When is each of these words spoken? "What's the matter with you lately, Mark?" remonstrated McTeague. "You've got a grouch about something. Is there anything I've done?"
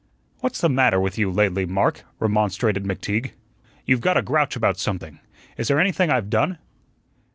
"What's 0.39 0.59
the 0.59 0.67
matter 0.67 0.99
with 0.99 1.19
you 1.19 1.29
lately, 1.29 1.63
Mark?" 1.67 2.05
remonstrated 2.17 2.85
McTeague. 2.85 3.33
"You've 3.85 4.01
got 4.01 4.17
a 4.17 4.23
grouch 4.23 4.55
about 4.55 4.79
something. 4.79 5.19
Is 5.57 5.67
there 5.67 5.79
anything 5.79 6.09
I've 6.09 6.31
done?" 6.31 6.57